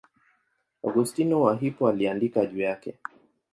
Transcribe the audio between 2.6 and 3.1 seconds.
yake.